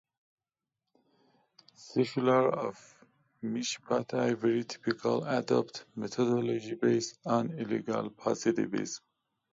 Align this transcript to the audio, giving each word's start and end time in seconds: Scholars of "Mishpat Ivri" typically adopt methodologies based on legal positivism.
Scholars 1.75 2.53
of 2.57 3.05
"Mishpat 3.43 4.07
Ivri" 4.07 4.67
typically 4.67 5.21
adopt 5.27 5.85
methodologies 5.95 6.81
based 6.81 7.19
on 7.23 7.55
legal 7.55 8.09
positivism. 8.09 9.03